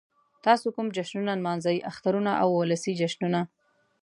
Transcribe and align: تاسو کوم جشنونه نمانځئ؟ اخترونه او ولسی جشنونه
تاسو 0.45 0.67
کوم 0.75 0.87
جشنونه 0.95 1.33
نمانځئ؟ 1.39 1.77
اخترونه 1.91 2.31
او 2.41 2.49
ولسی 2.61 2.91
جشنونه 3.01 3.41